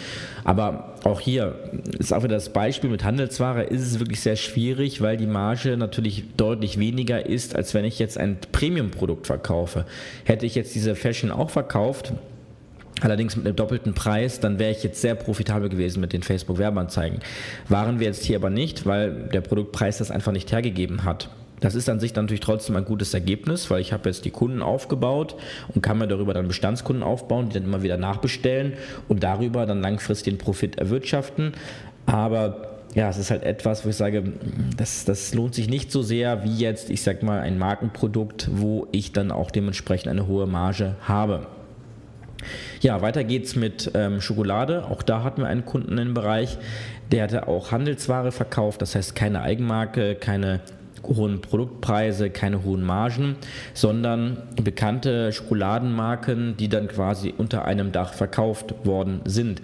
aber 0.43 0.93
auch 1.03 1.19
hier 1.19 1.55
ist 1.97 2.13
auch 2.13 2.23
wieder 2.23 2.35
das 2.35 2.53
Beispiel 2.53 2.91
mit 2.91 3.03
Handelsware 3.03 3.63
ist 3.63 3.81
es 3.81 3.99
wirklich 3.99 4.21
sehr 4.21 4.35
schwierig, 4.35 5.01
weil 5.01 5.17
die 5.17 5.25
Marge 5.25 5.77
natürlich 5.77 6.23
deutlich 6.37 6.79
weniger 6.79 7.25
ist, 7.25 7.55
als 7.55 7.73
wenn 7.73 7.85
ich 7.85 7.97
jetzt 7.97 8.19
ein 8.19 8.37
Premium-Produkt 8.51 9.25
verkaufe. 9.25 9.85
Hätte 10.25 10.45
ich 10.45 10.53
jetzt 10.53 10.75
diese 10.75 10.95
Fashion 10.95 11.31
auch 11.31 11.49
verkauft, 11.49 12.13
Allerdings 13.01 13.35
mit 13.35 13.45
einem 13.45 13.57
doppelten 13.57 13.93
Preis, 13.93 14.39
dann 14.39 14.57
wäre 14.57 14.71
ich 14.71 14.81
jetzt 14.81 15.01
sehr 15.01 15.15
profitabel 15.15 15.67
gewesen 15.67 15.99
mit 15.99 16.13
den 16.13 16.23
Facebook-Werbeanzeigen. 16.23 17.19
Waren 17.67 17.99
wir 17.99 18.07
jetzt 18.07 18.23
hier 18.23 18.37
aber 18.37 18.49
nicht, 18.49 18.85
weil 18.85 19.27
der 19.33 19.41
Produktpreis 19.41 19.97
das 19.97 20.11
einfach 20.11 20.31
nicht 20.31 20.53
hergegeben 20.53 21.03
hat. 21.03 21.29
Das 21.61 21.73
ist 21.73 21.89
an 21.89 21.99
sich 21.99 22.13
natürlich 22.13 22.41
trotzdem 22.41 22.75
ein 22.75 22.85
gutes 22.85 23.13
Ergebnis, 23.13 23.71
weil 23.71 23.79
ich 23.79 23.93
habe 23.93 24.09
jetzt 24.09 24.25
die 24.25 24.31
Kunden 24.31 24.61
aufgebaut 24.61 25.35
und 25.73 25.81
kann 25.81 25.97
mir 25.97 26.07
darüber 26.07 26.33
dann 26.33 26.47
Bestandskunden 26.47 27.03
aufbauen, 27.03 27.49
die 27.49 27.53
dann 27.53 27.63
immer 27.63 27.81
wieder 27.81 27.97
nachbestellen 27.97 28.73
und 29.07 29.23
darüber 29.23 29.65
dann 29.65 29.81
langfristig 29.81 30.33
den 30.33 30.37
Profit 30.37 30.77
erwirtschaften. 30.77 31.53
Aber 32.05 32.75
ja, 32.93 33.09
es 33.09 33.17
ist 33.17 33.31
halt 33.31 33.43
etwas, 33.43 33.85
wo 33.85 33.89
ich 33.89 33.95
sage, 33.95 34.23
das, 34.77 35.05
das 35.05 35.33
lohnt 35.33 35.53
sich 35.53 35.69
nicht 35.69 35.91
so 35.91 36.01
sehr 36.01 36.43
wie 36.43 36.57
jetzt, 36.57 36.89
ich 36.89 37.01
sag 37.01 37.23
mal, 37.23 37.41
ein 37.41 37.57
Markenprodukt, 37.57 38.49
wo 38.51 38.87
ich 38.91 39.11
dann 39.11 39.31
auch 39.31 39.51
dementsprechend 39.51 40.09
eine 40.09 40.27
hohe 40.27 40.47
Marge 40.47 40.95
habe. 41.01 41.47
Ja, 42.79 43.01
weiter 43.01 43.23
geht's 43.23 43.55
mit 43.55 43.91
ähm, 43.95 44.21
Schokolade. 44.21 44.85
Auch 44.85 45.03
da 45.03 45.23
hatten 45.23 45.41
wir 45.41 45.47
einen 45.47 45.65
Kunden 45.65 45.97
im 45.97 46.13
Bereich, 46.13 46.57
der 47.11 47.23
hatte 47.23 47.47
auch 47.47 47.71
Handelsware 47.71 48.31
verkauft, 48.31 48.81
das 48.81 48.95
heißt 48.95 49.15
keine 49.15 49.41
Eigenmarke, 49.41 50.15
keine 50.15 50.61
hohen 51.03 51.41
Produktpreise, 51.41 52.29
keine 52.29 52.63
hohen 52.63 52.83
Margen, 52.83 53.35
sondern 53.73 54.43
bekannte 54.61 55.31
Schokoladenmarken, 55.31 56.57
die 56.57 56.69
dann 56.69 56.87
quasi 56.87 57.33
unter 57.37 57.65
einem 57.65 57.91
Dach 57.91 58.13
verkauft 58.13 58.73
worden 58.85 59.21
sind. 59.25 59.61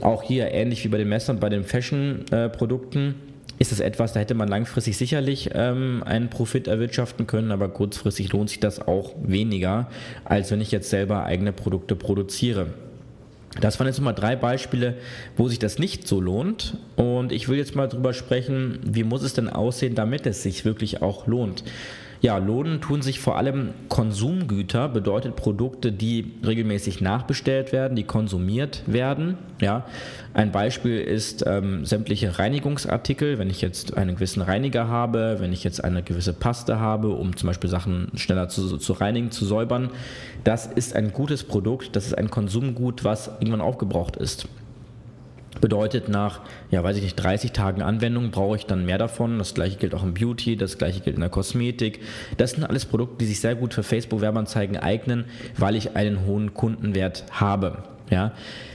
Auch 0.00 0.22
hier 0.22 0.52
ähnlich 0.52 0.84
wie 0.84 0.88
bei 0.88 0.98
den 0.98 1.08
Messern, 1.08 1.40
bei 1.40 1.48
den 1.48 1.64
Fashion-Produkten. 1.64 3.14
Ist 3.58 3.72
es 3.72 3.80
etwas, 3.80 4.12
da 4.12 4.20
hätte 4.20 4.34
man 4.34 4.46
langfristig 4.46 4.96
sicherlich 4.96 5.50
ähm, 5.52 6.04
einen 6.06 6.30
Profit 6.30 6.68
erwirtschaften 6.68 7.26
können, 7.26 7.50
aber 7.50 7.68
kurzfristig 7.68 8.32
lohnt 8.32 8.50
sich 8.50 8.60
das 8.60 8.86
auch 8.86 9.16
weniger, 9.20 9.88
als 10.24 10.52
wenn 10.52 10.60
ich 10.60 10.70
jetzt 10.70 10.90
selber 10.90 11.24
eigene 11.24 11.52
Produkte 11.52 11.96
produziere. 11.96 12.68
Das 13.60 13.78
waren 13.78 13.86
jetzt 13.86 14.00
mal 14.00 14.12
drei 14.12 14.36
Beispiele, 14.36 14.94
wo 15.36 15.48
sich 15.48 15.58
das 15.58 15.78
nicht 15.78 16.06
so 16.06 16.20
lohnt. 16.20 16.76
Und 16.96 17.32
ich 17.32 17.48
will 17.48 17.58
jetzt 17.58 17.74
mal 17.74 17.88
drüber 17.88 18.12
sprechen, 18.12 18.78
wie 18.84 19.04
muss 19.04 19.22
es 19.22 19.34
denn 19.34 19.48
aussehen, 19.48 19.94
damit 19.94 20.26
es 20.26 20.42
sich 20.42 20.64
wirklich 20.64 21.02
auch 21.02 21.26
lohnt. 21.26 21.64
Ja, 22.20 22.36
lohnen 22.38 22.80
tun 22.80 23.00
sich 23.00 23.20
vor 23.20 23.36
allem 23.36 23.70
Konsumgüter, 23.88 24.88
bedeutet 24.88 25.36
Produkte, 25.36 25.92
die 25.92 26.32
regelmäßig 26.44 27.00
nachbestellt 27.00 27.72
werden, 27.72 27.94
die 27.94 28.02
konsumiert 28.02 28.82
werden. 28.86 29.38
Ja, 29.60 29.86
ein 30.34 30.50
Beispiel 30.50 30.98
ist 30.98 31.44
ähm, 31.46 31.84
sämtliche 31.84 32.38
Reinigungsartikel. 32.38 33.38
Wenn 33.38 33.50
ich 33.50 33.60
jetzt 33.60 33.96
einen 33.96 34.16
gewissen 34.16 34.42
Reiniger 34.42 34.88
habe, 34.88 35.36
wenn 35.38 35.52
ich 35.52 35.62
jetzt 35.62 35.84
eine 35.84 36.02
gewisse 36.02 36.32
Paste 36.32 36.80
habe, 36.80 37.10
um 37.10 37.36
zum 37.36 37.46
Beispiel 37.46 37.70
Sachen 37.70 38.10
schneller 38.16 38.48
zu, 38.48 38.78
zu 38.78 38.92
reinigen, 38.94 39.30
zu 39.30 39.44
säubern, 39.44 39.90
das 40.42 40.66
ist 40.66 40.96
ein 40.96 41.12
gutes 41.12 41.44
Produkt, 41.44 41.94
das 41.94 42.06
ist 42.06 42.18
ein 42.18 42.30
Konsumgut, 42.30 43.04
was 43.04 43.28
irgendwann 43.38 43.60
aufgebraucht 43.60 44.16
ist. 44.16 44.48
Bedeutet 45.60 46.08
nach, 46.08 46.40
ja, 46.70 46.82
weiß 46.82 46.96
ich 46.96 47.02
nicht, 47.02 47.16
30 47.16 47.52
Tagen 47.52 47.82
Anwendung 47.82 48.30
brauche 48.30 48.56
ich 48.56 48.66
dann 48.66 48.84
mehr 48.84 48.98
davon. 48.98 49.38
Das 49.38 49.54
gleiche 49.54 49.76
gilt 49.76 49.94
auch 49.94 50.02
im 50.02 50.14
Beauty, 50.14 50.56
das 50.56 50.78
gleiche 50.78 51.00
gilt 51.00 51.16
in 51.16 51.20
der 51.20 51.30
Kosmetik. 51.30 52.00
Das 52.36 52.52
sind 52.52 52.64
alles 52.64 52.86
Produkte, 52.86 53.18
die 53.18 53.26
sich 53.26 53.40
sehr 53.40 53.54
gut 53.54 53.74
für 53.74 53.82
Facebook-Werbeanzeigen 53.82 54.76
eignen, 54.76 55.24
weil 55.56 55.76
ich 55.76 55.96
einen 55.96 56.26
hohen 56.26 56.54
Kundenwert 56.54 57.24
habe. 57.30 57.84
Ja, 58.10 58.32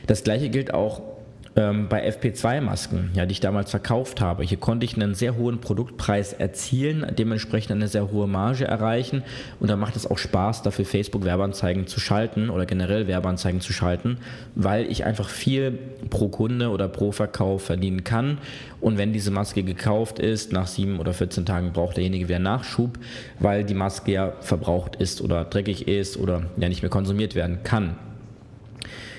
das 0.08 0.24
gleiche 0.24 0.50
gilt 0.50 0.74
auch 0.74 1.13
ähm, 1.56 1.88
bei 1.88 2.08
FP2-Masken, 2.10 3.12
ja, 3.14 3.26
die 3.26 3.34
ich 3.34 3.40
damals 3.40 3.72
verkauft 3.72 4.22
habe. 4.22 4.44
Hier 4.44 4.58
konnte 4.58 4.86
ich 4.86 4.96
einen 4.96 5.14
sehr 5.14 5.36
hohen 5.36 5.60
Produktpreis 5.60 6.34
erzielen, 6.34 7.06
dementsprechend 7.18 7.74
eine 7.74 7.88
sehr 7.88 8.12
hohe 8.12 8.28
Marge 8.28 8.66
erreichen 8.66 9.24
und 9.60 9.70
da 9.70 9.76
macht 9.76 9.96
es 9.96 10.10
auch 10.10 10.18
Spaß, 10.18 10.64
dafür 10.64 10.86
Facebook-Werbeanzeigen 10.86 11.88
zu 11.88 12.00
schalten 12.00 12.50
oder 12.50 12.66
generell 12.66 13.08
Werbeanzeigen 13.08 13.62
zu 13.62 13.74
schalten, 13.74 14.18
weil 14.56 14.92
ich 14.92 15.06
einfach 15.06 15.30
viel 15.30 15.78
pro 16.10 16.30
Kunde 16.30 16.70
oder 16.70 16.88
pro 16.88 17.12
Verkauf 17.12 17.64
verdienen 17.64 18.04
kann 18.04 18.40
und 18.82 18.98
wenn 18.98 19.14
diese 19.14 19.32
Maske 19.32 19.64
gekauft 19.64 20.20
ist, 20.20 20.52
nach 20.52 20.68
sieben 20.68 21.00
oder 21.00 21.14
14 21.14 21.46
Tagen 21.46 21.72
braucht 21.72 21.98
derjenige 21.98 22.28
wieder 22.28 22.40
Nachschub, 22.40 22.98
weil 23.40 23.64
die 23.64 23.74
Maske 23.74 24.12
ja 24.12 24.34
verbraucht 24.42 24.96
ist 24.96 25.22
oder 25.22 25.46
dreckig 25.46 25.88
ist 25.88 26.18
oder 26.18 26.44
ja 26.58 26.68
nicht 26.68 26.82
mehr 26.82 26.90
konsumiert 26.90 27.36
werden 27.36 27.64
kann. 27.64 27.96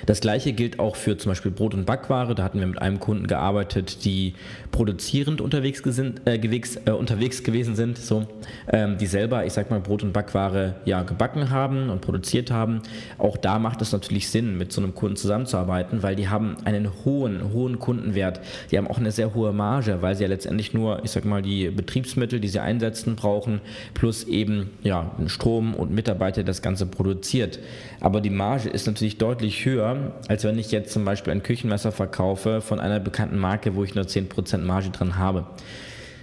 Das 0.07 0.21
gleiche 0.21 0.53
gilt 0.53 0.79
auch 0.79 0.97
für 0.97 1.17
zum 1.17 1.31
Beispiel 1.31 1.51
Brot- 1.51 1.75
und 1.75 1.87
Backware. 1.87 2.35
Da 2.35 2.43
hatten 2.43 2.61
wir 2.61 2.67
mit 2.67 2.81
einem 2.81 3.01
Kunden 3.01 3.27
gearbeitet, 3.27 4.05
die 4.05 4.35
produzierend 4.71 5.41
unterwegs, 5.41 5.83
gesin, 5.83 6.21
äh, 6.25 6.39
gewegs, 6.39 6.79
äh, 6.85 6.91
unterwegs 6.91 7.43
gewesen 7.43 7.75
sind, 7.75 7.97
so, 7.97 8.27
ähm, 8.71 8.99
die 8.99 9.07
selber, 9.07 9.47
ich 9.47 9.53
sag 9.53 9.71
mal, 9.71 9.81
Brot- 9.81 10.03
und 10.03 10.13
Backware 10.13 10.75
ja, 10.85 11.03
gebacken 11.03 11.51
haben 11.51 11.89
und 11.89 12.01
produziert 12.01 12.51
haben. 12.51 12.83
Auch 13.19 13.37
da 13.37 13.59
macht 13.59 13.81
es 13.83 13.93
natürlich 13.93 14.29
Sinn, 14.29 14.59
mit 14.59 14.73
so 14.73 14.83
einem 14.83 14.95
Kunden 14.95 15.17
zusammenzuarbeiten, 15.17 16.03
weil 16.03 16.17
die 16.17 16.29
haben 16.29 16.57
einen 16.65 16.91
hohen, 17.05 17.53
hohen 17.53 17.79
Kundenwert. 17.79 18.41
Die 18.71 18.79
haben 18.79 18.89
auch 18.89 18.99
eine 18.99 19.13
sehr 19.13 19.35
hohe 19.35 19.53
Marge, 19.53 20.03
weil 20.03 20.15
sie 20.15 20.25
ja 20.25 20.29
letztendlich 20.29 20.75
nur, 20.75 21.05
ich 21.05 21.13
sag 21.13 21.25
mal, 21.25 21.41
die 21.41 21.71
Betriebsmittel, 21.71 22.41
die 22.41 22.49
sie 22.49 22.61
einsetzen, 22.61 23.17
brauchen, 23.17 23.61
plus 23.95 24.25
eben 24.25 24.71
ja, 24.83 25.13
Strom 25.27 25.75
und 25.75 25.93
Mitarbeiter, 25.93 26.45
das 26.45 26.63
Ganze 26.63 26.87
produziert. 26.87 27.59
Aber 28.01 28.21
die 28.21 28.31
Marge 28.31 28.69
ist 28.69 28.87
natürlich 28.87 29.19
deutlich 29.19 29.65
höher 29.65 29.94
als 30.29 30.45
wenn 30.45 30.59
ich 30.59 30.71
jetzt 30.71 30.93
zum 30.93 31.05
Beispiel 31.05 31.33
ein 31.33 31.43
Küchenmesser 31.43 31.93
verkaufe 31.93 32.61
von 32.61 32.81
einer 32.81 33.01
bekannten 33.01 33.39
Marke, 33.39 33.75
wo 33.75 33.85
ich 33.85 33.95
nur 33.95 34.05
10% 34.05 34.59
Marge 34.59 34.91
dran 34.91 35.17
habe. 35.17 35.47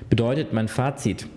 Bedeutet 0.09 0.53
mein 0.53 0.67
Fazit, 0.67 1.27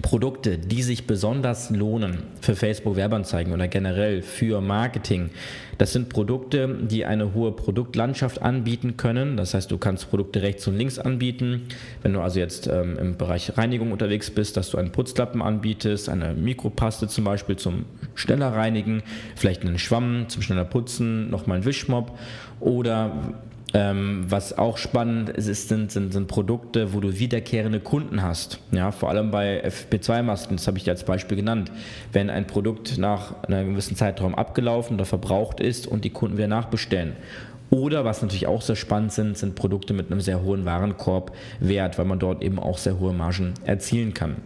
Produkte, 0.00 0.56
die 0.56 0.82
sich 0.82 1.06
besonders 1.06 1.68
lohnen 1.68 2.22
für 2.40 2.56
Facebook-Werbeanzeigen 2.56 3.52
oder 3.52 3.68
generell 3.68 4.22
für 4.22 4.62
Marketing, 4.62 5.30
das 5.76 5.92
sind 5.92 6.08
Produkte, 6.08 6.78
die 6.82 7.04
eine 7.04 7.34
hohe 7.34 7.52
Produktlandschaft 7.52 8.40
anbieten 8.40 8.96
können. 8.96 9.36
Das 9.36 9.52
heißt, 9.52 9.70
du 9.70 9.78
kannst 9.78 10.08
Produkte 10.10 10.40
rechts 10.40 10.66
und 10.68 10.76
links 10.76 10.98
anbieten. 10.98 11.62
Wenn 12.02 12.12
du 12.12 12.20
also 12.20 12.38
jetzt 12.38 12.68
ähm, 12.68 12.96
im 12.98 13.16
Bereich 13.16 13.58
Reinigung 13.58 13.90
unterwegs 13.90 14.30
bist, 14.30 14.56
dass 14.56 14.70
du 14.70 14.78
einen 14.78 14.92
Putzlappen 14.92 15.42
anbietest, 15.42 16.08
eine 16.08 16.34
Mikropaste 16.34 17.08
zum 17.08 17.24
Beispiel 17.24 17.56
zum 17.56 17.84
schneller 18.14 18.52
reinigen, 18.52 19.02
vielleicht 19.34 19.62
einen 19.62 19.78
Schwamm 19.78 20.26
zum 20.28 20.42
schneller 20.42 20.64
putzen, 20.64 21.30
nochmal 21.30 21.56
einen 21.56 21.64
Wischmopp 21.64 22.16
oder 22.60 23.34
ähm, 23.74 24.24
was 24.28 24.58
auch 24.58 24.76
spannend 24.76 25.30
ist, 25.30 25.68
sind, 25.68 25.90
sind, 25.90 26.12
sind, 26.12 26.28
Produkte, 26.28 26.92
wo 26.92 27.00
du 27.00 27.18
wiederkehrende 27.18 27.80
Kunden 27.80 28.22
hast. 28.22 28.58
Ja, 28.70 28.90
vor 28.90 29.08
allem 29.08 29.30
bei 29.30 29.64
FP2-Masken, 29.66 30.56
das 30.56 30.66
habe 30.66 30.78
ich 30.78 30.84
dir 30.84 30.90
als 30.90 31.04
Beispiel 31.04 31.36
genannt. 31.36 31.72
Wenn 32.12 32.28
ein 32.28 32.46
Produkt 32.46 32.98
nach 32.98 33.42
einem 33.44 33.70
gewissen 33.70 33.96
Zeitraum 33.96 34.34
abgelaufen 34.34 34.96
oder 34.96 35.06
verbraucht 35.06 35.60
ist 35.60 35.86
und 35.86 36.04
die 36.04 36.10
Kunden 36.10 36.36
wieder 36.36 36.48
nachbestellen. 36.48 37.14
Oder 37.70 38.04
was 38.04 38.20
natürlich 38.20 38.46
auch 38.46 38.60
sehr 38.60 38.76
spannend 38.76 39.12
sind, 39.12 39.38
sind 39.38 39.54
Produkte 39.54 39.94
mit 39.94 40.10
einem 40.10 40.20
sehr 40.20 40.42
hohen 40.42 40.66
Warenkorbwert, 40.66 41.96
weil 41.96 42.04
man 42.04 42.18
dort 42.18 42.42
eben 42.42 42.58
auch 42.58 42.76
sehr 42.76 43.00
hohe 43.00 43.14
Margen 43.14 43.54
erzielen 43.64 44.12
kann. 44.12 44.36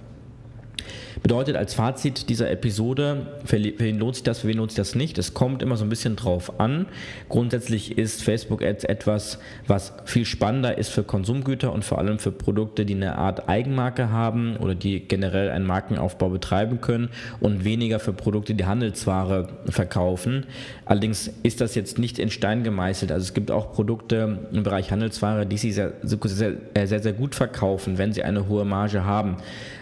Bedeutet 1.22 1.56
als 1.56 1.74
Fazit 1.74 2.28
dieser 2.28 2.50
Episode, 2.50 3.26
für 3.44 3.62
wen 3.62 3.98
lohnt 3.98 4.14
sich 4.14 4.24
das, 4.24 4.40
für 4.40 4.48
wen 4.48 4.58
lohnt 4.58 4.70
sich 4.70 4.76
das 4.76 4.94
nicht? 4.94 5.18
Es 5.18 5.34
kommt 5.34 5.62
immer 5.62 5.76
so 5.76 5.84
ein 5.84 5.88
bisschen 5.88 6.14
drauf 6.14 6.60
an. 6.60 6.86
Grundsätzlich 7.28 7.98
ist 7.98 8.22
Facebook 8.22 8.62
Ads 8.62 8.84
etwas, 8.84 9.38
was 9.66 9.92
viel 10.04 10.24
spannender 10.24 10.78
ist 10.78 10.90
für 10.90 11.02
Konsumgüter 11.02 11.72
und 11.72 11.84
vor 11.84 11.98
allem 11.98 12.18
für 12.18 12.32
Produkte, 12.32 12.84
die 12.84 12.94
eine 12.94 13.16
Art 13.16 13.48
Eigenmarke 13.48 14.10
haben 14.10 14.56
oder 14.58 14.74
die 14.74 15.00
generell 15.00 15.50
einen 15.50 15.66
Markenaufbau 15.66 16.28
betreiben 16.28 16.80
können 16.80 17.08
und 17.40 17.64
weniger 17.64 17.98
für 17.98 18.12
Produkte, 18.12 18.54
die 18.54 18.66
Handelsware 18.66 19.48
verkaufen. 19.68 20.46
Allerdings 20.84 21.30
ist 21.42 21.60
das 21.60 21.74
jetzt 21.74 21.98
nicht 21.98 22.18
in 22.18 22.30
Stein 22.30 22.62
gemeißelt. 22.62 23.10
Also 23.10 23.24
es 23.24 23.34
gibt 23.34 23.50
auch 23.50 23.72
Produkte 23.72 24.46
im 24.52 24.62
Bereich 24.62 24.90
Handelsware, 24.92 25.46
die 25.46 25.56
sich 25.56 25.74
sehr, 25.74 25.94
sehr, 26.02 26.86
sehr, 26.86 27.00
sehr 27.00 27.12
gut 27.12 27.34
verkaufen, 27.34 27.98
wenn 27.98 28.12
sie 28.12 28.22
eine 28.22 28.48
hohe 28.48 28.64
Marge 28.64 29.04
haben. 29.04 29.38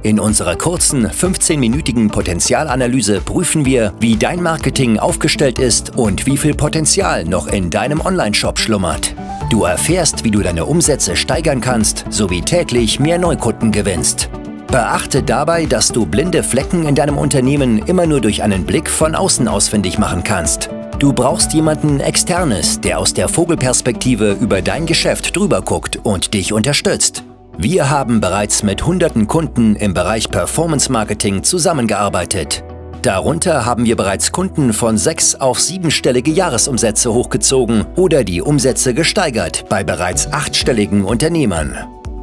In 0.04 0.20
unserer 0.20 0.54
kurzen 0.56 1.08
15-minütigen 1.08 2.10
Potenzialanalyse 2.10 3.22
prüfen 3.22 3.64
wir, 3.64 3.94
wie 4.00 4.16
dein 4.16 4.42
Marketing 4.42 4.98
aufgestellt 4.98 5.58
ist 5.58 5.96
und 5.96 6.26
wie 6.26 6.36
viel 6.36 6.52
Potenzial 6.52 7.24
noch 7.24 7.46
in 7.46 7.70
deinem 7.70 8.02
Online-Shop 8.02 8.58
schlummert. 8.58 9.14
Du 9.48 9.64
erfährst, 9.64 10.22
wie 10.22 10.30
du 10.30 10.42
deine 10.42 10.66
Umsätze 10.66 11.16
steigern 11.16 11.62
kannst 11.62 12.04
sowie 12.10 12.42
täglich 12.42 13.00
mehr 13.00 13.16
Neukunden 13.16 13.72
gewinnst. 13.72 14.28
Beachte 14.66 15.22
dabei, 15.22 15.64
dass 15.64 15.90
du 15.90 16.04
blinde 16.04 16.42
Flecken 16.42 16.86
in 16.86 16.94
deinem 16.94 17.16
Unternehmen 17.16 17.78
immer 17.78 18.04
nur 18.04 18.20
durch 18.20 18.42
einen 18.42 18.66
Blick 18.66 18.90
von 18.90 19.14
außen 19.14 19.48
ausfindig 19.48 19.98
machen 19.98 20.22
kannst. 20.22 20.68
Du 20.98 21.14
brauchst 21.14 21.54
jemanden 21.54 22.00
Externes, 22.00 22.78
der 22.78 22.98
aus 22.98 23.14
der 23.14 23.28
Vogelperspektive 23.28 24.32
über 24.38 24.60
dein 24.60 24.84
Geschäft 24.84 25.34
drüber 25.34 25.62
guckt 25.62 25.98
und 26.02 26.34
dich 26.34 26.52
unterstützt. 26.52 27.24
Wir 27.56 27.88
haben 27.88 28.20
bereits 28.20 28.64
mit 28.64 28.84
hunderten 28.84 29.28
Kunden 29.28 29.76
im 29.76 29.94
Bereich 29.94 30.28
Performance 30.28 30.90
Marketing 30.90 31.44
zusammengearbeitet. 31.44 32.64
Darunter 33.02 33.64
haben 33.64 33.84
wir 33.84 33.94
bereits 33.96 34.32
Kunden 34.32 34.72
von 34.72 34.98
sechs 34.98 35.36
auf 35.36 35.60
siebenstellige 35.60 36.32
Jahresumsätze 36.32 37.12
hochgezogen 37.12 37.86
oder 37.96 38.24
die 38.24 38.42
Umsätze 38.42 38.92
gesteigert 38.92 39.66
bei 39.68 39.84
bereits 39.84 40.32
achtstelligen 40.32 41.04
Unternehmern. 41.04 41.76